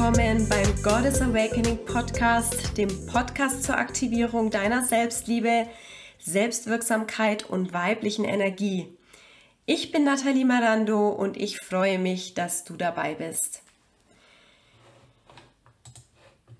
willkommen 0.00 0.48
beim 0.48 0.82
Goddess 0.82 1.20
Awakening 1.20 1.84
Podcast, 1.84 2.78
dem 2.78 2.88
Podcast 3.04 3.64
zur 3.64 3.76
Aktivierung 3.76 4.48
deiner 4.48 4.82
Selbstliebe, 4.82 5.66
Selbstwirksamkeit 6.18 7.44
und 7.44 7.74
weiblichen 7.74 8.24
Energie. 8.24 8.96
Ich 9.66 9.92
bin 9.92 10.04
Nathalie 10.04 10.46
Marando 10.46 11.10
und 11.10 11.36
ich 11.36 11.58
freue 11.60 11.98
mich, 11.98 12.32
dass 12.32 12.64
du 12.64 12.76
dabei 12.76 13.14
bist. 13.14 13.60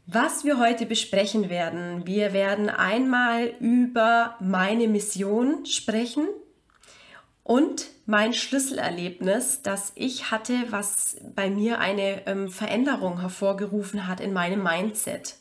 Was 0.06 0.44
wir 0.44 0.58
heute 0.58 0.84
besprechen 0.84 1.48
werden, 1.48 2.06
wir 2.06 2.34
werden 2.34 2.68
einmal 2.68 3.54
über 3.58 4.36
meine 4.40 4.86
Mission 4.86 5.64
sprechen 5.64 6.28
und 7.42 7.86
mein 8.10 8.34
Schlüsselerlebnis, 8.34 9.62
das 9.62 9.92
ich 9.94 10.32
hatte, 10.32 10.54
was 10.70 11.16
bei 11.36 11.48
mir 11.48 11.78
eine 11.78 12.26
ähm, 12.26 12.48
Veränderung 12.48 13.20
hervorgerufen 13.20 14.08
hat 14.08 14.20
in 14.20 14.32
meinem 14.32 14.64
Mindset. 14.64 15.36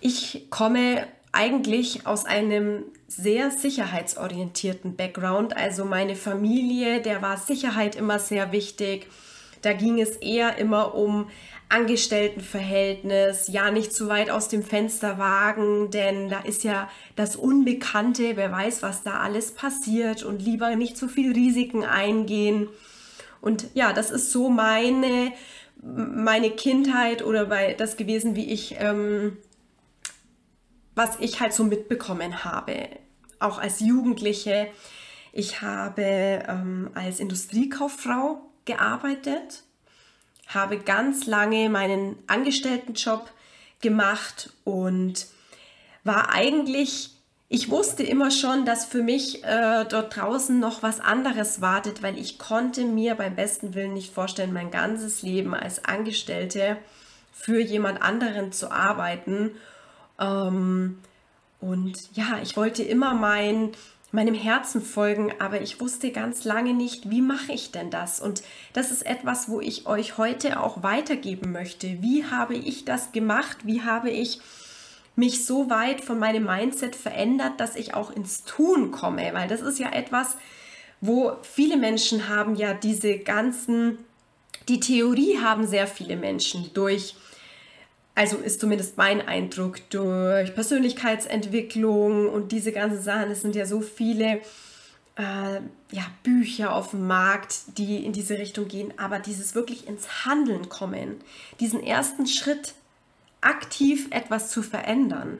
Ich 0.00 0.48
komme 0.50 1.06
eigentlich 1.30 2.08
aus 2.08 2.24
einem 2.24 2.86
sehr 3.06 3.52
sicherheitsorientierten 3.52 4.96
Background. 4.96 5.56
Also 5.56 5.84
meine 5.84 6.16
Familie, 6.16 7.02
der 7.02 7.22
war 7.22 7.36
Sicherheit 7.36 7.94
immer 7.94 8.18
sehr 8.18 8.50
wichtig. 8.50 9.06
Da 9.62 9.72
ging 9.72 10.00
es 10.00 10.16
eher 10.16 10.56
immer 10.58 10.94
um 10.94 11.28
Angestelltenverhältnis, 11.70 13.48
ja 13.48 13.70
nicht 13.70 13.92
zu 13.92 14.08
weit 14.08 14.30
aus 14.30 14.48
dem 14.48 14.62
Fenster 14.62 15.18
wagen, 15.18 15.90
denn 15.90 16.30
da 16.30 16.40
ist 16.40 16.64
ja 16.64 16.88
das 17.14 17.36
Unbekannte, 17.36 18.36
wer 18.36 18.50
weiß, 18.50 18.82
was 18.82 19.02
da 19.02 19.20
alles 19.20 19.52
passiert 19.52 20.22
und 20.22 20.40
lieber 20.40 20.74
nicht 20.76 20.96
zu 20.96 21.08
viel 21.08 21.32
Risiken 21.32 21.84
eingehen. 21.84 22.68
Und 23.42 23.66
ja, 23.74 23.92
das 23.92 24.10
ist 24.10 24.32
so 24.32 24.48
meine, 24.48 25.32
meine 25.82 26.50
Kindheit 26.50 27.22
oder 27.22 27.46
bei 27.46 27.74
das 27.74 27.98
gewesen, 27.98 28.34
wie 28.34 28.50
ich, 28.50 28.76
ähm, 28.78 29.36
was 30.94 31.18
ich 31.20 31.40
halt 31.40 31.52
so 31.52 31.64
mitbekommen 31.64 32.44
habe, 32.44 32.88
auch 33.40 33.58
als 33.58 33.80
Jugendliche. 33.80 34.68
Ich 35.32 35.60
habe 35.60 36.02
ähm, 36.02 36.90
als 36.94 37.20
Industriekauffrau 37.20 38.47
gearbeitet 38.68 39.64
habe 40.48 40.78
ganz 40.78 41.26
lange 41.26 41.68
meinen 41.68 42.16
Angestelltenjob 42.26 43.30
gemacht 43.80 44.50
und 44.64 45.26
war 46.04 46.32
eigentlich, 46.32 47.10
ich 47.50 47.70
wusste 47.70 48.02
immer 48.02 48.30
schon, 48.30 48.64
dass 48.64 48.86
für 48.86 49.02
mich 49.02 49.44
äh, 49.44 49.84
dort 49.88 50.16
draußen 50.16 50.58
noch 50.58 50.82
was 50.82 51.00
anderes 51.00 51.60
wartet, 51.60 52.02
weil 52.02 52.18
ich 52.18 52.38
konnte 52.38 52.84
mir 52.84 53.14
beim 53.14 53.36
besten 53.36 53.74
Willen 53.74 53.92
nicht 53.92 54.12
vorstellen, 54.12 54.54
mein 54.54 54.70
ganzes 54.70 55.22
Leben 55.22 55.54
als 55.54 55.84
Angestellte 55.84 56.78
für 57.30 57.60
jemand 57.60 58.02
anderen 58.02 58.50
zu 58.50 58.70
arbeiten. 58.70 59.50
Ähm, 60.18 60.98
und 61.60 62.16
ja, 62.16 62.38
ich 62.42 62.56
wollte 62.56 62.82
immer 62.82 63.12
mein 63.12 63.72
meinem 64.10 64.34
Herzen 64.34 64.80
folgen, 64.80 65.32
aber 65.38 65.60
ich 65.60 65.80
wusste 65.80 66.10
ganz 66.10 66.44
lange 66.44 66.72
nicht, 66.72 67.10
wie 67.10 67.20
mache 67.20 67.52
ich 67.52 67.72
denn 67.72 67.90
das? 67.90 68.20
Und 68.20 68.42
das 68.72 68.90
ist 68.90 69.04
etwas, 69.04 69.48
wo 69.48 69.60
ich 69.60 69.86
euch 69.86 70.16
heute 70.16 70.60
auch 70.60 70.82
weitergeben 70.82 71.52
möchte. 71.52 72.00
Wie 72.00 72.24
habe 72.24 72.54
ich 72.54 72.84
das 72.84 73.12
gemacht? 73.12 73.58
Wie 73.64 73.82
habe 73.82 74.10
ich 74.10 74.40
mich 75.14 75.44
so 75.44 75.68
weit 75.68 76.00
von 76.00 76.18
meinem 76.18 76.44
Mindset 76.44 76.96
verändert, 76.96 77.60
dass 77.60 77.76
ich 77.76 77.94
auch 77.94 78.10
ins 78.10 78.44
Tun 78.44 78.92
komme? 78.92 79.30
Weil 79.34 79.48
das 79.48 79.60
ist 79.60 79.78
ja 79.78 79.90
etwas, 79.90 80.36
wo 81.02 81.36
viele 81.42 81.76
Menschen 81.76 82.28
haben 82.28 82.54
ja 82.54 82.72
diese 82.72 83.18
ganzen, 83.18 83.98
die 84.68 84.80
Theorie 84.80 85.38
haben 85.38 85.66
sehr 85.66 85.86
viele 85.86 86.16
Menschen 86.16 86.70
durch 86.72 87.14
also 88.18 88.38
ist 88.38 88.58
zumindest 88.58 88.96
mein 88.96 89.20
Eindruck 89.20 89.78
durch 89.90 90.52
Persönlichkeitsentwicklung 90.52 92.28
und 92.28 92.50
diese 92.50 92.72
ganzen 92.72 93.00
Sachen. 93.00 93.30
Es 93.30 93.42
sind 93.42 93.54
ja 93.54 93.64
so 93.64 93.80
viele 93.80 94.40
äh, 95.14 95.60
ja, 95.92 96.04
Bücher 96.24 96.74
auf 96.74 96.90
dem 96.90 97.06
Markt, 97.06 97.78
die 97.78 98.04
in 98.04 98.12
diese 98.12 98.36
Richtung 98.36 98.66
gehen. 98.66 98.92
Aber 98.96 99.20
dieses 99.20 99.54
wirklich 99.54 99.86
ins 99.86 100.24
Handeln 100.24 100.68
kommen, 100.68 101.20
diesen 101.60 101.80
ersten 101.80 102.26
Schritt, 102.26 102.74
aktiv 103.40 104.08
etwas 104.10 104.50
zu 104.50 104.64
verändern, 104.64 105.38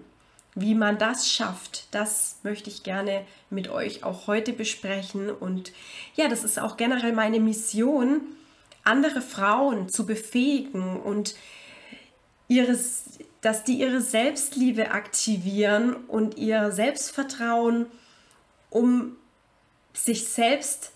wie 0.55 0.77
man 0.77 0.99
das 0.99 1.29
schafft, 1.29 1.89
das 1.91 2.37
möchte 2.45 2.71
ich 2.71 2.85
gerne 2.85 3.25
mit 3.51 3.67
euch 3.71 4.05
auch 4.05 4.29
heute 4.29 4.53
besprechen. 4.53 5.31
Und 5.31 5.73
ja, 6.15 6.29
das 6.29 6.45
ist 6.45 6.61
auch 6.61 6.77
generell 6.77 7.13
meine 7.13 7.41
Mission, 7.41 8.21
andere 8.85 9.21
Frauen 9.21 9.89
zu 9.89 10.07
befähigen 10.07 11.01
und 11.01 11.35
ihres, 12.49 13.05
dass 13.41 13.65
die 13.65 13.79
ihre 13.79 14.01
Selbstliebe 14.01 14.91
aktivieren 14.91 15.95
und 15.95 16.37
ihr 16.37 16.73
Selbstvertrauen, 16.73 17.87
um 18.71 19.17
sich 19.93 20.29
selbst, 20.29 20.93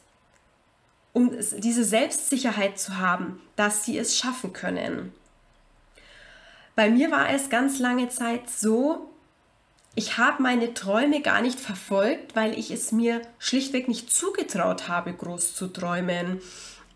um 1.13 1.31
diese 1.59 1.85
Selbstsicherheit 1.85 2.79
zu 2.79 2.99
haben, 2.99 3.41
dass 3.57 3.85
sie 3.85 3.99
es 3.99 4.17
schaffen 4.17 4.53
können. 4.53 5.13
Bei 6.75 6.89
mir 6.89 7.11
war 7.11 7.31
es 7.31 7.51
ganz 7.51 7.79
lange 7.79 8.09
Zeit 8.09 8.49
so, 8.49 9.11
ich 9.95 10.17
habe 10.17 10.43
meine 10.43 10.73
Träume 10.73 11.21
gar 11.21 11.43
nicht 11.43 11.61
verfolgt, 11.61 12.35
weil 12.35 12.59
ich 12.59 12.71
es 12.71 12.93
mir 12.93 13.21
schlichtweg 13.39 13.89
nicht 13.89 14.11
zugetraut 14.11 14.89
habe, 14.89 15.13
groß 15.13 15.55
zu 15.55 15.67
träumen. 15.67 16.41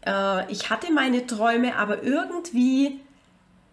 Äh, 0.06 0.50
ich 0.50 0.70
hatte 0.70 0.90
meine 0.90 1.26
Träume, 1.26 1.76
aber 1.76 2.02
irgendwie 2.02 3.00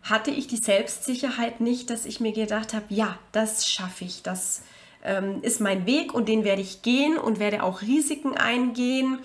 hatte 0.04 0.32
ich 0.32 0.48
die 0.48 0.58
Selbstsicherheit 0.58 1.62
nicht, 1.62 1.90
dass 1.90 2.06
ich 2.06 2.20
mir 2.20 2.34
gedacht 2.34 2.74
habe, 2.74 2.86
ja, 2.90 3.18
das 3.32 3.70
schaffe 3.70 4.04
ich, 4.04 4.22
das 4.22 4.62
ähm, 5.04 5.42
ist 5.42 5.62
mein 5.62 5.86
Weg 5.86 6.14
und 6.14 6.28
den 6.28 6.44
werde 6.44 6.62
ich 6.62 6.82
gehen 6.82 7.18
und 7.18 7.40
werde 7.40 7.64
auch 7.64 7.82
Risiken 7.82 8.38
eingehen, 8.38 9.20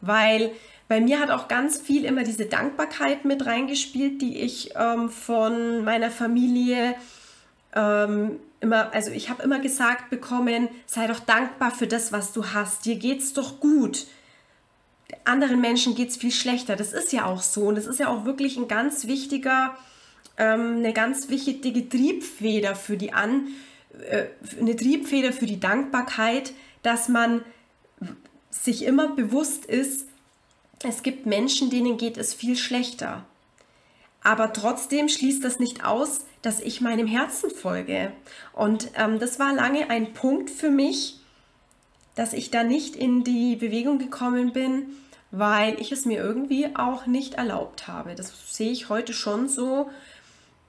weil 0.00 0.52
bei 0.88 1.00
mir 1.00 1.20
hat 1.20 1.30
auch 1.30 1.48
ganz 1.48 1.78
viel 1.78 2.04
immer 2.04 2.24
diese 2.24 2.46
Dankbarkeit 2.46 3.24
mit 3.24 3.46
reingespielt, 3.46 4.20
die 4.20 4.38
ich 4.40 4.74
ähm, 4.76 5.08
von 5.08 5.84
meiner 5.84 6.10
Familie 6.10 6.96
ähm, 7.74 8.40
immer, 8.60 8.92
also 8.92 9.10
ich 9.10 9.30
habe 9.30 9.42
immer 9.42 9.60
gesagt 9.60 10.10
bekommen, 10.10 10.68
sei 10.86 11.06
doch 11.06 11.20
dankbar 11.20 11.70
für 11.70 11.86
das, 11.86 12.12
was 12.12 12.32
du 12.32 12.46
hast, 12.46 12.84
dir 12.84 12.96
geht's 12.96 13.32
doch 13.32 13.60
gut. 13.60 14.06
Anderen 15.24 15.60
Menschen 15.60 15.94
geht 15.94 16.10
es 16.10 16.16
viel 16.16 16.32
schlechter. 16.32 16.76
Das 16.76 16.92
ist 16.92 17.12
ja 17.12 17.26
auch 17.26 17.42
so. 17.42 17.62
Und 17.62 17.76
das 17.76 17.86
ist 17.86 17.98
ja 17.98 18.08
auch 18.08 18.24
wirklich 18.24 18.56
ein 18.56 18.68
ganz 18.68 19.06
wichtiger 19.06 19.76
ähm, 20.40 20.78
eine 20.78 20.92
ganz 20.94 21.28
wichtige 21.28 21.88
Triebfeder 21.88 22.74
für 22.74 22.96
die 22.96 23.12
An, 23.12 23.48
äh, 24.08 24.24
eine 24.58 24.74
Triebfeder 24.74 25.32
für 25.32 25.46
die 25.46 25.60
Dankbarkeit, 25.60 26.52
dass 26.82 27.08
man 27.08 27.42
sich 28.50 28.84
immer 28.84 29.14
bewusst 29.14 29.66
ist, 29.66 30.06
es 30.82 31.02
gibt 31.02 31.26
Menschen, 31.26 31.68
denen 31.68 31.98
geht 31.98 32.16
es 32.16 32.32
viel 32.32 32.56
schlechter. 32.56 33.24
Aber 34.22 34.52
trotzdem 34.52 35.08
schließt 35.08 35.44
das 35.44 35.58
nicht 35.58 35.84
aus, 35.84 36.24
dass 36.40 36.60
ich 36.60 36.80
meinem 36.80 37.06
Herzen 37.06 37.50
folge. 37.50 38.12
Und 38.54 38.90
ähm, 38.96 39.18
das 39.18 39.38
war 39.38 39.54
lange 39.54 39.90
ein 39.90 40.14
Punkt 40.14 40.48
für 40.48 40.70
mich, 40.70 41.20
dass 42.14 42.32
ich 42.32 42.50
da 42.50 42.64
nicht 42.64 42.96
in 42.96 43.24
die 43.24 43.56
Bewegung 43.56 43.98
gekommen 43.98 44.52
bin, 44.52 44.86
weil 45.30 45.80
ich 45.80 45.92
es 45.92 46.06
mir 46.06 46.18
irgendwie 46.18 46.74
auch 46.74 47.06
nicht 47.06 47.34
erlaubt 47.34 47.88
habe. 47.88 48.14
Das 48.14 48.32
sehe 48.46 48.72
ich 48.72 48.88
heute 48.88 49.12
schon 49.12 49.48
so, 49.48 49.90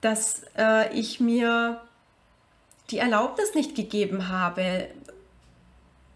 dass 0.02 0.44
äh, 0.58 0.94
ich 0.94 1.20
mir 1.20 1.82
die 2.90 2.98
Erlaubnis 2.98 3.54
nicht 3.54 3.76
gegeben 3.76 4.28
habe, 4.28 4.90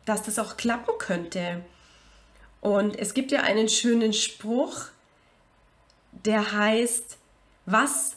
dass 0.05 0.23
das 0.23 0.39
auch 0.39 0.57
klappen 0.57 0.93
könnte. 0.99 1.63
Und 2.61 2.97
es 2.97 3.13
gibt 3.13 3.31
ja 3.31 3.41
einen 3.41 3.69
schönen 3.69 4.13
Spruch, 4.13 4.85
der 6.11 6.51
heißt, 6.51 7.17
was, 7.65 8.15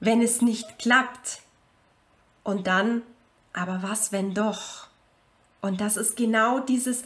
wenn 0.00 0.22
es 0.22 0.42
nicht 0.42 0.78
klappt? 0.78 1.40
Und 2.44 2.66
dann, 2.66 3.02
aber 3.52 3.82
was, 3.82 4.12
wenn 4.12 4.34
doch? 4.34 4.86
Und 5.60 5.80
das 5.80 5.96
ist 5.96 6.16
genau 6.16 6.60
dieses, 6.60 7.02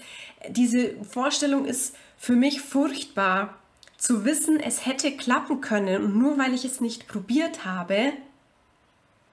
diese 0.49 1.03
Vorstellung 1.05 1.65
ist 1.65 1.97
für 2.19 2.35
mich 2.35 2.61
furchtbar, 2.61 3.60
zu 4.01 4.25
wissen, 4.25 4.59
es 4.59 4.87
hätte 4.87 5.15
klappen 5.15 5.61
können 5.61 6.03
und 6.03 6.17
nur 6.17 6.39
weil 6.39 6.55
ich 6.55 6.65
es 6.65 6.81
nicht 6.81 7.07
probiert 7.07 7.67
habe, 7.67 8.15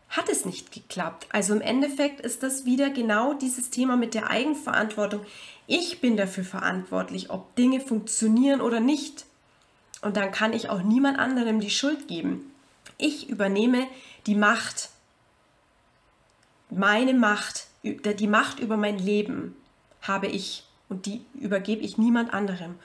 hat 0.09 0.27
es 0.29 0.45
nicht 0.45 0.73
geklappt. 0.73 1.25
Also 1.31 1.53
im 1.53 1.61
Endeffekt 1.61 2.19
ist 2.19 2.43
das 2.43 2.65
wieder 2.65 2.89
genau 2.89 3.33
dieses 3.33 3.69
Thema 3.69 3.95
mit 3.95 4.13
der 4.13 4.29
Eigenverantwortung. 4.29 5.25
Ich 5.67 6.01
bin 6.01 6.17
dafür 6.17 6.43
verantwortlich, 6.43 7.29
ob 7.29 7.55
Dinge 7.55 7.79
funktionieren 7.79 8.59
oder 8.59 8.81
nicht. 8.81 9.25
Und 10.01 10.17
dann 10.17 10.31
kann 10.31 10.51
ich 10.51 10.69
auch 10.69 10.83
niemand 10.83 11.17
anderem 11.17 11.61
die 11.61 11.69
Schuld 11.69 12.09
geben. 12.09 12.51
Ich 12.97 13.29
übernehme 13.29 13.87
die 14.25 14.35
Macht, 14.35 14.89
meine 16.69 17.13
Macht, 17.13 17.67
die 17.83 18.27
Macht 18.27 18.59
über 18.59 18.75
mein 18.75 18.99
Leben 18.99 19.55
habe 20.01 20.27
ich 20.27 20.65
und 20.89 21.05
die 21.05 21.21
übergebe 21.35 21.81
ich 21.83 21.97
niemand 21.97 22.33
anderem. 22.33 22.75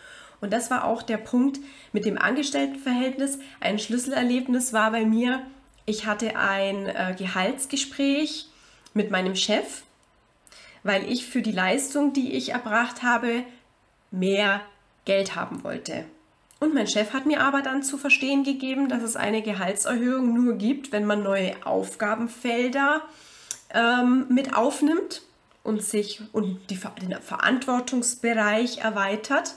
Und 0.43 0.53
das 0.53 0.71
war 0.71 0.85
auch 0.85 1.03
der 1.03 1.19
Punkt 1.19 1.61
mit 1.93 2.05
dem 2.05 2.19
Angestelltenverhältnis. 2.19 3.39
Ein 3.61 3.79
Schlüsselerlebnis 3.79 4.73
war 4.75 4.91
bei 4.91 5.07
mir, 5.07 5.41
ich 5.87 6.05
hatte 6.05 6.37
ein 6.37 6.87
äh, 6.87 7.15
Gehaltsgespräch 7.17 8.49
mit 8.93 9.11
meinem 9.11 9.37
Chef, 9.37 9.83
weil 10.83 11.11
ich 11.11 11.27
für 11.27 11.43
die 11.43 11.53
Leistung, 11.53 12.13
die 12.13 12.33
ich 12.33 12.51
erbracht 12.51 13.03
habe, 13.05 13.45
mehr 14.11 14.61
Geld 15.05 15.37
haben 15.37 15.63
wollte. 15.63 16.05
Und 16.59 16.75
mein 16.75 16.89
Chef 16.89 17.13
hat 17.13 17.25
mir 17.25 17.41
aber 17.41 17.63
dann 17.63 17.85
zu 17.85 17.97
verstehen 17.97 18.43
gegeben, 18.43 18.89
dass 18.89 19.03
es 19.03 19.17
eine 19.17 19.43
Gehaltserhöhung 19.43 20.35
nur 20.35 20.55
gibt, 20.55 20.91
wenn 20.91 21.05
man 21.05 21.23
neue 21.23 21.55
Aufgabenfelder 21.65 23.03
ähm, 23.73 24.27
mit 24.29 24.57
aufnimmt 24.57 25.23
und 25.63 25.83
sich 25.83 26.21
und 26.33 26.59
die, 26.71 26.79
den 27.01 27.21
Verantwortungsbereich 27.21 28.79
erweitert. 28.79 29.55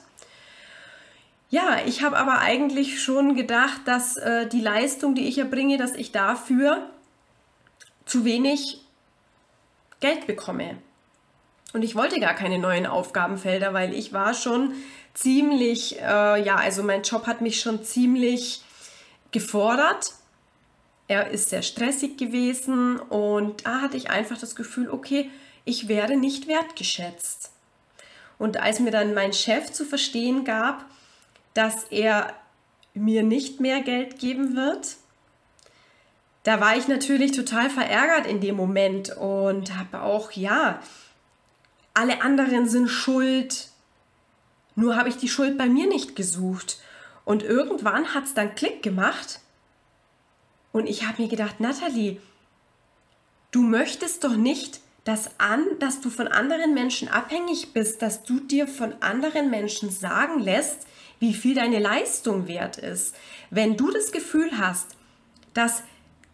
Ja, 1.50 1.80
ich 1.86 2.02
habe 2.04 2.18
aber 2.18 2.40
eigentlich 2.40 3.02
schon 3.02 3.36
gedacht, 3.36 3.82
dass 3.86 4.18
äh, 4.18 4.48
die 4.48 4.62
Leistung, 4.62 5.16
die 5.16 5.28
ich 5.28 5.38
erbringe, 5.38 5.78
dass 5.78 5.94
ich 5.94 6.12
dafür 6.12 6.90
zu 8.06 8.26
wenig 8.26 8.82
Geld 10.00 10.28
bekomme. 10.28 10.78
Und 11.74 11.84
ich 11.84 11.96
wollte 11.96 12.20
gar 12.20 12.34
keine 12.34 12.58
neuen 12.58 12.86
Aufgabenfelder, 12.86 13.74
weil 13.74 13.94
ich 13.94 14.14
war 14.14 14.34
schon 14.34 14.74
ziemlich, 15.14 16.00
äh, 16.00 16.44
ja, 16.44 16.56
also 16.56 16.84
mein 16.84 17.04
Job 17.04 17.28
hat 17.28 17.42
mich 17.42 17.60
schon 17.60 17.84
ziemlich 17.84 18.62
gefordert. 19.32 20.14
Er 21.08 21.30
ist 21.30 21.50
sehr 21.50 21.62
stressig 21.62 22.18
gewesen 22.18 22.98
und 22.98 23.66
da 23.66 23.82
hatte 23.82 23.98
ich 23.98 24.10
einfach 24.10 24.38
das 24.38 24.56
Gefühl, 24.56 24.90
okay, 24.90 25.30
ich 25.64 25.88
werde 25.88 26.18
nicht 26.18 26.48
wertgeschätzt. 26.48 27.52
Und 28.38 28.58
als 28.58 28.80
mir 28.80 28.92
dann 28.92 29.14
mein 29.14 29.34
Chef 29.34 29.72
zu 29.72 29.86
verstehen 29.86 30.46
gab, 30.46 30.86
dass 31.56 31.86
er 31.86 32.36
mir 32.94 33.24
nicht 33.24 33.60
mehr 33.60 33.82
Geld 33.82 34.20
geben 34.20 34.56
wird, 34.56 34.98
da 36.44 36.60
war 36.62 36.78
ich 36.78 36.88
natürlich 36.88 37.32
total 37.32 37.72
verärgert 37.72 38.28
in 38.28 38.40
dem 38.40 38.56
Moment 38.56 39.18
und 39.18 39.76
habe 39.76 40.02
auch, 40.02 40.32
ja, 40.34 40.80
alle 41.96 42.22
anderen 42.22 42.70
sind 42.70 42.88
schuld, 42.88 43.70
nur 44.76 44.96
habe 44.96 45.10
ich 45.10 45.18
die 45.18 45.30
Schuld 45.30 45.58
bei 45.58 45.66
mir 45.66 45.88
nicht 45.88 46.16
gesucht. 46.16 46.80
Und 47.24 47.42
irgendwann 47.42 48.14
hat 48.14 48.26
es 48.26 48.36
dann 48.36 48.54
Klick 48.54 48.84
gemacht 48.84 49.40
und 50.72 50.88
ich 50.88 51.08
habe 51.08 51.24
mir 51.24 51.30
gedacht, 51.30 51.60
Nathalie, 51.60 52.22
du 53.50 53.62
möchtest 53.62 54.24
doch 54.24 54.36
nicht, 54.36 54.82
dass, 55.06 55.40
an, 55.40 55.66
dass 55.80 56.02
du 56.02 56.10
von 56.10 56.28
anderen 56.28 56.74
Menschen 56.74 57.08
abhängig 57.08 57.74
bist, 57.74 58.02
dass 58.02 58.24
du 58.24 58.40
dir 58.40 58.68
von 58.68 58.94
anderen 59.02 59.50
Menschen 59.50 59.90
sagen 59.90 60.40
lässt, 60.40 60.86
wie 61.20 61.34
viel 61.34 61.56
deine 61.56 61.80
Leistung 61.80 62.48
wert 62.48 62.78
ist. 62.78 63.16
Wenn 63.50 63.78
du 63.78 63.92
das 63.92 64.12
Gefühl 64.12 64.58
hast, 64.58 64.96
dass 65.54 65.84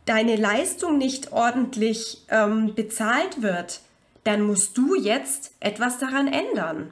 deine 0.06 0.36
Leistung 0.36 0.98
nicht 0.98 1.32
ordentlich 1.32 2.24
ähm, 2.30 2.74
bezahlt 2.76 3.42
wird, 3.42 3.82
dann 4.24 4.42
musst 4.42 4.78
du 4.78 4.96
jetzt 4.96 5.54
etwas 5.60 6.00
daran 6.00 6.28
ändern. 6.28 6.92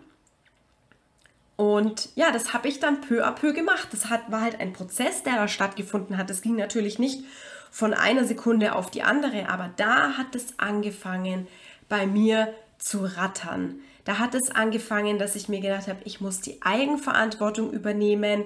Und 1.55 2.09
ja, 2.15 2.31
das 2.31 2.53
habe 2.53 2.69
ich 2.69 2.79
dann 2.79 3.01
peu 3.01 3.25
à 3.25 3.31
peu 3.31 3.53
gemacht. 3.53 3.89
Das 3.91 4.09
hat, 4.09 4.31
war 4.31 4.41
halt 4.41 4.59
ein 4.59 4.71
Prozess, 4.71 5.23
der 5.23 5.35
da 5.35 5.47
stattgefunden 5.47 6.17
hat. 6.17 6.29
Es 6.29 6.41
ging 6.41 6.55
natürlich 6.55 6.99
nicht 6.99 7.25
von 7.69 7.93
einer 7.93 8.23
Sekunde 8.23 8.75
auf 8.75 8.89
die 8.89 9.03
andere, 9.03 9.49
aber 9.49 9.69
da 9.75 10.13
hat 10.17 10.35
es 10.35 10.57
angefangen, 10.57 11.47
bei 11.89 12.07
mir 12.07 12.53
zu 12.77 13.03
rattern. 13.03 13.81
Da 14.09 14.17
hat 14.17 14.33
es 14.33 14.49
angefangen, 14.49 15.19
dass 15.19 15.35
ich 15.35 15.49
mir 15.49 15.59
gedacht 15.59 15.87
habe, 15.87 15.99
ich 16.03 16.19
muss 16.19 16.41
die 16.41 16.63
Eigenverantwortung 16.63 17.71
übernehmen 17.71 18.45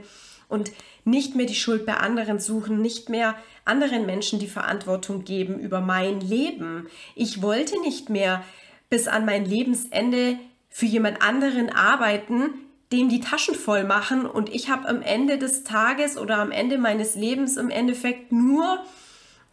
und 0.49 0.73
nicht 1.05 1.35
mehr 1.35 1.45
die 1.45 1.55
Schuld 1.55 1.85
bei 1.85 1.93
anderen 1.93 2.37
suchen, 2.37 2.81
nicht 2.81 3.07
mehr 3.07 3.33
anderen 3.63 4.05
Menschen 4.05 4.39
die 4.39 4.49
Verantwortung 4.49 5.23
geben 5.23 5.57
über 5.57 5.79
mein 5.79 6.19
Leben. 6.19 6.89
Ich 7.15 7.41
wollte 7.41 7.79
nicht 7.79 8.09
mehr 8.09 8.43
bis 8.89 9.07
an 9.07 9.23
mein 9.23 9.45
Lebensende 9.45 10.37
für 10.69 10.85
jemand 10.85 11.21
anderen 11.21 11.69
arbeiten, 11.69 12.49
dem 12.91 13.07
die 13.07 13.21
Taschen 13.21 13.55
voll 13.55 13.85
machen 13.85 14.25
und 14.25 14.53
ich 14.53 14.69
habe 14.69 14.89
am 14.89 15.01
Ende 15.01 15.37
des 15.37 15.63
Tages 15.63 16.17
oder 16.17 16.39
am 16.39 16.51
Ende 16.51 16.77
meines 16.77 17.15
Lebens 17.15 17.55
im 17.55 17.69
Endeffekt 17.69 18.33
nur 18.33 18.83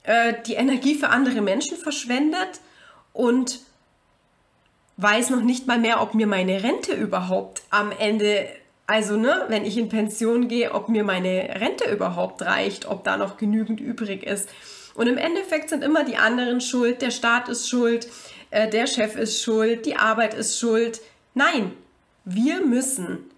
äh, 0.02 0.34
die 0.44 0.54
Energie 0.54 0.96
für 0.96 1.10
andere 1.10 1.40
Menschen 1.40 1.76
verschwendet 1.76 2.60
und 3.12 3.60
weiß 5.00 5.30
noch 5.30 5.42
nicht 5.42 5.66
mal 5.66 5.78
mehr, 5.78 6.02
ob 6.02 6.14
mir 6.14 6.26
meine 6.26 6.62
Rente 6.62 6.92
überhaupt 6.92 7.62
am 7.70 7.92
Ende, 7.92 8.48
also 8.86 9.16
ne, 9.16 9.44
wenn 9.48 9.64
ich 9.64 9.78
in 9.78 9.88
Pension 9.88 10.48
gehe, 10.48 10.72
ob 10.72 10.88
mir 10.88 11.04
meine 11.04 11.60
Rente 11.60 11.90
überhaupt 11.90 12.42
reicht, 12.42 12.86
ob 12.86 13.04
da 13.04 13.16
noch 13.16 13.36
genügend 13.36 13.80
übrig 13.80 14.22
ist. 14.24 14.48
Und 14.94 15.06
im 15.06 15.16
Endeffekt 15.16 15.70
sind 15.70 15.84
immer 15.84 16.04
die 16.04 16.16
anderen 16.16 16.60
schuld, 16.60 17.00
der 17.00 17.10
Staat 17.10 17.48
ist 17.48 17.68
schuld, 17.68 18.08
äh, 18.50 18.68
der 18.68 18.86
Chef 18.86 19.16
ist 19.16 19.42
schuld, 19.42 19.86
die 19.86 19.96
Arbeit 19.96 20.34
ist 20.34 20.58
schuld. 20.58 21.00
Nein, 21.34 21.72
wir 22.24 22.64
müssen 22.66 23.30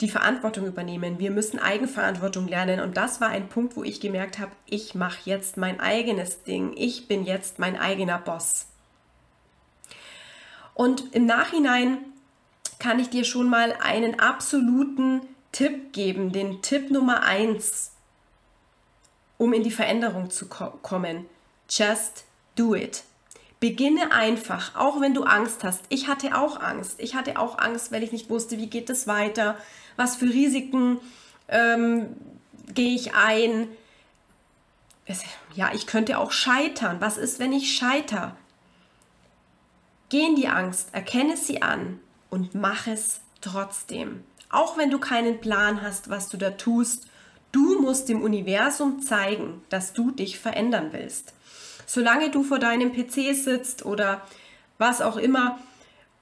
die 0.00 0.08
Verantwortung 0.08 0.66
übernehmen. 0.66 1.18
Wir 1.18 1.30
müssen 1.30 1.58
Eigenverantwortung 1.58 2.48
lernen. 2.48 2.80
Und 2.80 2.96
das 2.96 3.20
war 3.20 3.28
ein 3.28 3.48
Punkt, 3.48 3.76
wo 3.76 3.84
ich 3.84 4.00
gemerkt 4.00 4.38
habe, 4.38 4.52
ich 4.66 4.94
mache 4.94 5.18
jetzt 5.24 5.56
mein 5.56 5.80
eigenes 5.80 6.42
Ding. 6.42 6.74
Ich 6.76 7.08
bin 7.08 7.24
jetzt 7.24 7.58
mein 7.58 7.78
eigener 7.78 8.18
Boss. 8.18 8.66
Und 10.74 11.14
im 11.14 11.26
Nachhinein 11.26 11.98
kann 12.78 12.98
ich 12.98 13.10
dir 13.10 13.24
schon 13.24 13.48
mal 13.48 13.72
einen 13.80 14.18
absoluten 14.20 15.22
Tipp 15.52 15.92
geben, 15.92 16.32
den 16.32 16.62
Tipp 16.62 16.90
Nummer 16.90 17.22
eins, 17.22 17.92
um 19.38 19.52
in 19.52 19.62
die 19.62 19.70
Veränderung 19.70 20.30
zu 20.30 20.48
ko 20.48 20.70
kommen. 20.82 21.26
Just 21.68 22.24
do 22.56 22.74
it. 22.74 23.04
Beginne 23.60 24.12
einfach, 24.12 24.76
auch 24.76 25.00
wenn 25.00 25.14
du 25.14 25.22
Angst 25.22 25.64
hast. 25.64 25.84
Ich 25.88 26.08
hatte 26.08 26.36
auch 26.36 26.60
Angst. 26.60 27.00
Ich 27.00 27.14
hatte 27.14 27.38
auch 27.38 27.58
Angst, 27.58 27.92
weil 27.92 28.02
ich 28.02 28.12
nicht 28.12 28.28
wusste, 28.28 28.58
wie 28.58 28.66
geht 28.66 28.90
es 28.90 29.06
weiter, 29.06 29.56
was 29.96 30.16
für 30.16 30.26
Risiken 30.26 31.00
ähm, 31.48 32.16
gehe 32.74 32.94
ich 32.94 33.14
ein. 33.14 33.68
Ja, 35.54 35.70
ich 35.72 35.86
könnte 35.86 36.18
auch 36.18 36.32
scheitern. 36.32 37.00
Was 37.00 37.16
ist, 37.16 37.38
wenn 37.38 37.52
ich 37.52 37.76
scheitere? 37.76 38.36
Geh 40.08 40.26
in 40.26 40.36
die 40.36 40.48
Angst, 40.48 40.88
erkenne 40.92 41.36
sie 41.36 41.62
an 41.62 42.00
und 42.30 42.54
mach 42.54 42.86
es 42.86 43.20
trotzdem. 43.40 44.22
Auch 44.50 44.76
wenn 44.76 44.90
du 44.90 44.98
keinen 44.98 45.40
Plan 45.40 45.82
hast, 45.82 46.10
was 46.10 46.28
du 46.28 46.36
da 46.36 46.50
tust, 46.50 47.08
du 47.52 47.80
musst 47.80 48.08
dem 48.08 48.22
Universum 48.22 49.00
zeigen, 49.00 49.62
dass 49.68 49.92
du 49.92 50.10
dich 50.10 50.38
verändern 50.38 50.88
willst. 50.92 51.34
Solange 51.86 52.30
du 52.30 52.42
vor 52.42 52.58
deinem 52.58 52.92
PC 52.92 53.34
sitzt 53.34 53.84
oder 53.84 54.22
was 54.78 55.00
auch 55.00 55.16
immer 55.16 55.58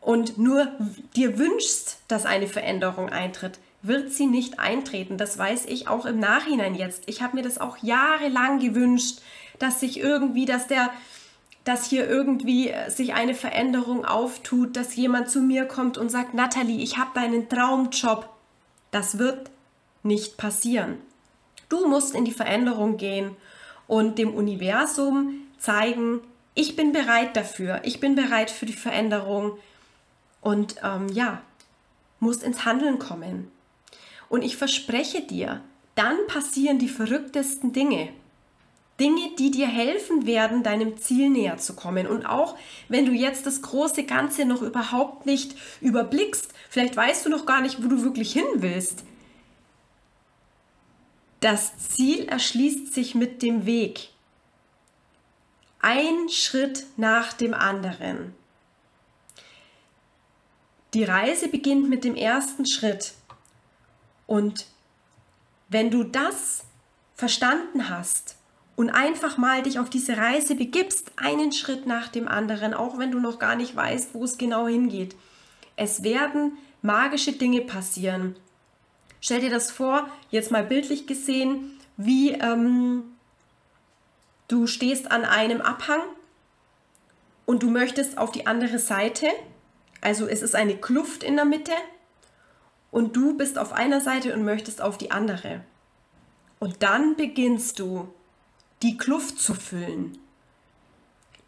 und 0.00 0.38
nur 0.38 0.68
dir 1.16 1.38
wünschst, 1.38 1.98
dass 2.08 2.26
eine 2.26 2.48
Veränderung 2.48 3.08
eintritt, 3.08 3.58
wird 3.82 4.12
sie 4.12 4.26
nicht 4.26 4.58
eintreten. 4.58 5.18
Das 5.18 5.38
weiß 5.38 5.66
ich 5.66 5.88
auch 5.88 6.06
im 6.06 6.18
Nachhinein 6.18 6.74
jetzt. 6.74 7.04
Ich 7.06 7.22
habe 7.22 7.36
mir 7.36 7.42
das 7.42 7.58
auch 7.58 7.78
jahrelang 7.78 8.58
gewünscht, 8.58 9.20
dass 9.58 9.80
sich 9.80 9.98
irgendwie, 9.98 10.46
dass 10.46 10.66
der 10.66 10.90
dass 11.64 11.86
hier 11.86 12.08
irgendwie 12.08 12.70
äh, 12.70 12.90
sich 12.90 13.14
eine 13.14 13.34
Veränderung 13.34 14.04
auftut, 14.04 14.76
dass 14.76 14.96
jemand 14.96 15.28
zu 15.28 15.40
mir 15.40 15.64
kommt 15.64 15.98
und 15.98 16.10
sagt, 16.10 16.34
Natalie, 16.34 16.82
ich 16.82 16.98
habe 16.98 17.10
deinen 17.14 17.48
Traumjob. 17.48 18.28
Das 18.90 19.18
wird 19.18 19.50
nicht 20.02 20.36
passieren. 20.36 20.98
Du 21.68 21.88
musst 21.88 22.14
in 22.14 22.24
die 22.24 22.32
Veränderung 22.32 22.96
gehen 22.96 23.36
und 23.86 24.18
dem 24.18 24.34
Universum 24.34 25.34
zeigen, 25.58 26.20
ich 26.54 26.76
bin 26.76 26.92
bereit 26.92 27.36
dafür, 27.36 27.80
ich 27.84 28.00
bin 28.00 28.14
bereit 28.14 28.50
für 28.50 28.66
die 28.66 28.72
Veränderung 28.74 29.58
und 30.42 30.76
ähm, 30.82 31.08
ja, 31.08 31.40
musst 32.20 32.42
ins 32.42 32.64
Handeln 32.64 32.98
kommen. 32.98 33.50
Und 34.28 34.42
ich 34.42 34.56
verspreche 34.56 35.22
dir, 35.22 35.62
dann 35.94 36.16
passieren 36.26 36.78
die 36.78 36.88
verrücktesten 36.88 37.72
Dinge. 37.72 38.08
Dinge, 39.02 39.34
die 39.36 39.50
dir 39.50 39.66
helfen 39.66 40.26
werden, 40.26 40.62
deinem 40.62 40.96
Ziel 40.96 41.28
näher 41.28 41.58
zu 41.58 41.74
kommen. 41.74 42.06
Und 42.06 42.24
auch 42.24 42.56
wenn 42.88 43.04
du 43.04 43.10
jetzt 43.10 43.46
das 43.46 43.60
große 43.60 44.04
Ganze 44.04 44.44
noch 44.44 44.62
überhaupt 44.62 45.26
nicht 45.26 45.56
überblickst, 45.80 46.52
vielleicht 46.70 46.96
weißt 46.96 47.26
du 47.26 47.30
noch 47.30 47.44
gar 47.44 47.62
nicht, 47.62 47.82
wo 47.82 47.88
du 47.88 48.04
wirklich 48.04 48.32
hin 48.32 48.44
willst. 48.54 49.02
Das 51.40 51.76
Ziel 51.78 52.28
erschließt 52.28 52.94
sich 52.94 53.16
mit 53.16 53.42
dem 53.42 53.66
Weg. 53.66 54.10
Ein 55.80 56.28
Schritt 56.28 56.84
nach 56.96 57.32
dem 57.32 57.54
anderen. 57.54 58.36
Die 60.94 61.02
Reise 61.02 61.48
beginnt 61.48 61.88
mit 61.88 62.04
dem 62.04 62.14
ersten 62.14 62.66
Schritt. 62.66 63.14
Und 64.28 64.66
wenn 65.68 65.90
du 65.90 66.04
das 66.04 66.62
verstanden 67.16 67.88
hast, 67.88 68.36
und 68.76 68.90
einfach 68.90 69.36
mal 69.38 69.62
dich 69.62 69.78
auf 69.78 69.90
diese 69.90 70.16
Reise 70.16 70.54
begibst, 70.54 71.12
einen 71.16 71.52
Schritt 71.52 71.86
nach 71.86 72.08
dem 72.08 72.28
anderen, 72.28 72.74
auch 72.74 72.98
wenn 72.98 73.10
du 73.10 73.20
noch 73.20 73.38
gar 73.38 73.56
nicht 73.56 73.76
weißt, 73.76 74.14
wo 74.14 74.24
es 74.24 74.38
genau 74.38 74.66
hingeht. 74.66 75.14
Es 75.76 76.02
werden 76.02 76.58
magische 76.80 77.32
Dinge 77.32 77.60
passieren. 77.62 78.36
Stell 79.20 79.40
dir 79.40 79.50
das 79.50 79.70
vor, 79.70 80.08
jetzt 80.30 80.50
mal 80.50 80.64
bildlich 80.64 81.06
gesehen, 81.06 81.78
wie 81.96 82.32
ähm, 82.32 83.04
du 84.48 84.66
stehst 84.66 85.10
an 85.10 85.24
einem 85.24 85.60
Abhang 85.60 86.00
und 87.46 87.62
du 87.62 87.70
möchtest 87.70 88.18
auf 88.18 88.32
die 88.32 88.46
andere 88.46 88.78
Seite. 88.78 89.28
Also 90.00 90.26
es 90.26 90.42
ist 90.42 90.56
eine 90.56 90.76
Kluft 90.76 91.22
in 91.22 91.36
der 91.36 91.44
Mitte 91.44 91.72
und 92.90 93.16
du 93.16 93.36
bist 93.36 93.58
auf 93.58 93.72
einer 93.72 94.00
Seite 94.00 94.34
und 94.34 94.44
möchtest 94.44 94.80
auf 94.82 94.98
die 94.98 95.10
andere. 95.10 95.60
Und 96.58 96.82
dann 96.82 97.16
beginnst 97.16 97.78
du 97.78 98.12
die 98.82 98.96
Kluft 98.96 99.38
zu 99.38 99.54
füllen. 99.54 100.18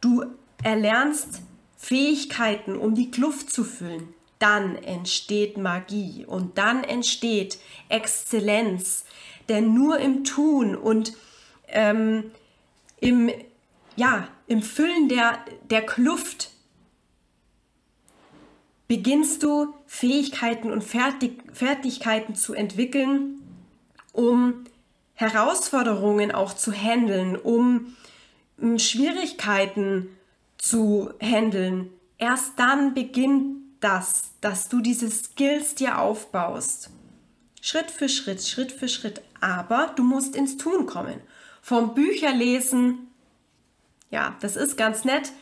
Du 0.01 0.25
erlernst 0.63 1.43
Fähigkeiten, 1.77 2.77
um 2.77 2.95
die 2.95 3.11
Kluft 3.11 3.51
zu 3.51 3.65
füllen. 3.65 4.15
Dann 4.39 4.77
entsteht 4.77 5.57
Magie 5.57 6.25
und 6.27 6.59
dann 6.59 6.85
entsteht 6.85 7.59
Exzellenz. 7.89 9.05
Denn 9.49 9.75
nur 9.75 9.99
im 9.99 10.25
Tun 10.25 10.75
und 10.75 11.15
ähm, 11.69 12.31
im, 13.01 13.31
ja, 13.97 14.29
im 14.47 14.63
Füllen 14.63 15.09
der, 15.09 15.39
der 15.71 15.85
Kluft 15.85 16.51
beginnst 18.89 19.43
du 19.43 19.75
Fähigkeiten 19.87 20.71
und 20.71 20.85
Fertig, 20.85 21.43
Fertigkeiten 21.53 22.35
zu 22.35 22.55
entwickeln, 22.55 23.41
um 24.13 24.65
Herausforderungen 25.15 26.33
auch 26.33 26.55
zu 26.55 26.73
handeln, 26.73 27.37
um 27.37 27.97
Schwierigkeiten 28.79 30.09
zu 30.59 31.11
handeln. 31.21 31.91
Erst 32.19 32.59
dann 32.59 32.95
beginnt 32.95 33.57
das, 33.81 34.33
dass 34.41 34.69
du 34.69 34.81
diese 34.81 35.11
Skills 35.11 35.75
dir 35.75 35.99
aufbaust. 35.99 36.91
Schritt 37.61 37.91
für 37.91 38.09
Schritt, 38.09 38.43
Schritt 38.43 38.73
für 38.73 38.89
Schritt. 38.89 39.23
Aber 39.41 39.93
du 39.97 40.03
musst 40.03 40.37
ins 40.37 40.57
Tun 40.57 40.87
kommen. 40.87 41.21
Vom 41.61 41.95
Bücherlesen, 41.95 43.09
ja, 44.11 44.37
das 44.41 44.57
ist 44.57 44.77
ganz 44.77 45.05
nett, 45.05 45.33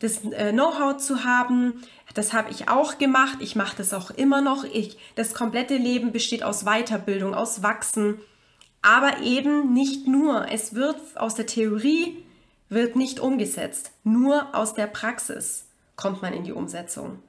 das 0.00 0.24
äh, 0.24 0.52
Know-how 0.52 0.96
zu 0.96 1.24
haben. 1.24 1.82
Das 2.14 2.32
habe 2.32 2.50
ich 2.50 2.68
auch 2.68 2.98
gemacht. 2.98 3.38
Ich 3.40 3.56
mache 3.56 3.76
das 3.76 3.94
auch 3.94 4.10
immer 4.10 4.40
noch. 4.40 4.64
Ich, 4.64 4.98
das 5.14 5.34
komplette 5.34 5.76
Leben 5.76 6.12
besteht 6.12 6.42
aus 6.42 6.64
Weiterbildung, 6.64 7.34
aus 7.34 7.62
Wachsen. 7.62 8.20
Aber 8.82 9.20
eben 9.20 9.72
nicht 9.72 10.08
nur. 10.08 10.50
Es 10.50 10.74
wird 10.74 11.00
aus 11.16 11.34
der 11.34 11.46
Theorie 11.46 12.24
wird 12.68 12.96
nicht 12.96 13.20
umgesetzt. 13.20 13.92
Nur 14.02 14.54
aus 14.54 14.74
der 14.74 14.86
Praxis 14.86 15.66
kommt 15.96 16.22
man 16.22 16.32
in 16.32 16.44
die 16.44 16.52
Umsetzung. 16.52 17.22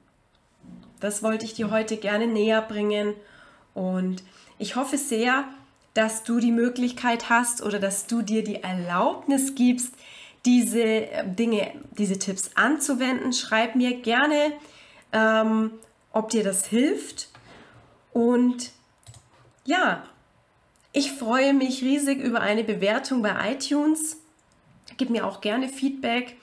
Das 1.00 1.22
wollte 1.22 1.44
ich 1.44 1.54
dir 1.54 1.70
heute 1.70 1.96
gerne 1.96 2.26
näher 2.26 2.62
bringen 2.62 3.14
und 3.74 4.22
ich 4.58 4.76
hoffe 4.76 4.96
sehr, 4.96 5.44
dass 5.92 6.24
du 6.24 6.40
die 6.40 6.52
Möglichkeit 6.52 7.28
hast 7.28 7.62
oder 7.62 7.78
dass 7.78 8.06
du 8.06 8.22
dir 8.22 8.42
die 8.42 8.62
Erlaubnis 8.62 9.54
gibst, 9.54 9.94
diese 10.44 10.82
äh, 10.82 11.28
Dinge, 11.28 11.72
diese 11.98 12.18
Tipps 12.18 12.50
anzuwenden. 12.54 13.32
Schreib 13.32 13.74
mir 13.76 14.00
gerne, 14.00 14.52
ähm, 15.12 15.72
ob 16.12 16.30
dir 16.30 16.42
das 16.42 16.66
hilft. 16.66 17.28
Und 18.12 18.70
ja, 19.64 20.04
ich 20.94 21.12
freue 21.12 21.52
mich 21.52 21.82
riesig 21.82 22.22
über 22.22 22.40
eine 22.40 22.62
Bewertung 22.62 23.20
bei 23.20 23.52
iTunes. 23.52 24.16
Gib 24.96 25.10
mir 25.10 25.26
auch 25.26 25.40
gerne 25.40 25.68
Feedback 25.68 26.36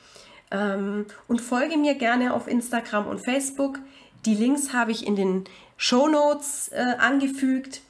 ähm, 0.51 1.05
und 1.29 1.39
folge 1.39 1.77
mir 1.77 1.95
gerne 1.95 2.33
auf 2.33 2.47
Instagram 2.47 3.07
und 3.07 3.19
Facebook. 3.19 3.79
Die 4.25 4.35
Links 4.35 4.73
habe 4.73 4.91
ich 4.91 5.07
in 5.07 5.15
den 5.15 5.45
Show 5.77 6.09
Notes 6.09 6.67
äh, 6.73 6.95
angefügt. 6.99 7.81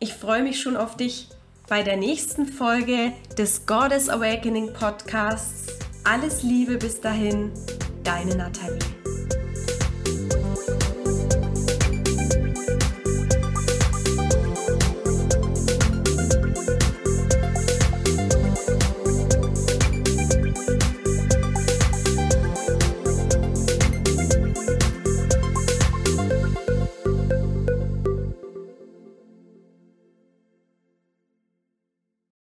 Ich 0.00 0.12
freue 0.12 0.42
mich 0.42 0.60
schon 0.60 0.76
auf 0.76 0.96
dich 0.96 1.28
bei 1.68 1.84
der 1.84 1.96
nächsten 1.96 2.46
Folge 2.46 3.12
des 3.38 3.64
Goddess 3.64 4.08
Awakening 4.08 4.72
Podcasts. 4.72 5.72
Alles 6.02 6.42
Liebe 6.42 6.78
bis 6.78 7.00
dahin, 7.00 7.52
deine 8.02 8.34
Nathalie. 8.34 9.01